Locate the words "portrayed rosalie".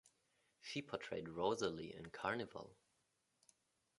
0.81-1.93